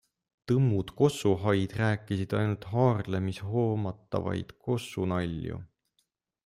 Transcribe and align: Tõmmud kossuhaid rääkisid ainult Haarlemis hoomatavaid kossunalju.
Tõmmud 0.51 0.93
kossuhaid 1.01 1.75
rääkisid 1.81 2.33
ainult 2.39 2.65
Haarlemis 2.71 3.43
hoomatavaid 3.51 4.57
kossunalju. 4.69 5.63